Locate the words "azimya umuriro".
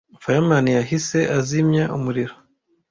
1.37-2.35